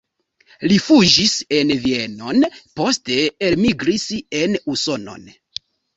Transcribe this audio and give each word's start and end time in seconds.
Li 0.69 0.77
fuĝis 0.85 1.33
en 1.57 1.73
Vienon, 1.83 2.47
poste 2.81 3.19
elmigris 3.51 4.07
en 4.41 4.57
Usonon. 4.75 5.29